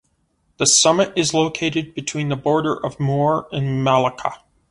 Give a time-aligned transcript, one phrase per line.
[0.57, 4.31] The summit is located between the border of Muar and Malacca.